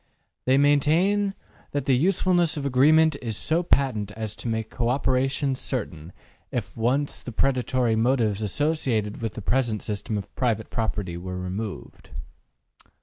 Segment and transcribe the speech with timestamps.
[0.45, 1.35] They maintain
[1.73, 6.11] that the usefulness of agreement is so patent as to make co operation certain
[6.49, 12.09] if once the predatory motives associated with the present system of private property were removed.